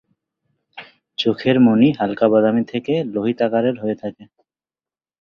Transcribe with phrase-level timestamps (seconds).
[1.17, 4.23] চোখের মণি হালকা বাদামী থেকে লোহিত আকারের হয়ে থাকে।